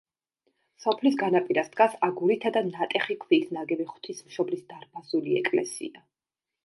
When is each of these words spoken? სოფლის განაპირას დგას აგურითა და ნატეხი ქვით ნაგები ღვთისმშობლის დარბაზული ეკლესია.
სოფლის 0.83 1.17
განაპირას 1.23 1.69
დგას 1.75 1.97
აგურითა 2.07 2.51
და 2.55 2.63
ნატეხი 2.69 3.17
ქვით 3.25 3.53
ნაგები 3.59 3.87
ღვთისმშობლის 3.93 4.65
დარბაზული 4.73 5.37
ეკლესია. 5.43 6.05